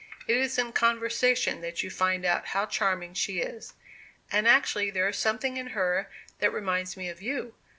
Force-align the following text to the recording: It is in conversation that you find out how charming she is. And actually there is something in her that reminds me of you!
It 0.27 0.35
is 0.35 0.57
in 0.57 0.71
conversation 0.73 1.61
that 1.61 1.83
you 1.83 1.91
find 1.91 2.25
out 2.25 2.47
how 2.57 2.65
charming 2.65 3.13
she 3.13 3.41
is. 3.41 3.75
And 4.31 4.47
actually 4.47 4.89
there 4.89 5.07
is 5.07 5.17
something 5.19 5.57
in 5.57 5.67
her 5.77 6.09
that 6.39 6.51
reminds 6.51 6.97
me 6.97 7.07
of 7.07 7.21
you! 7.21 7.53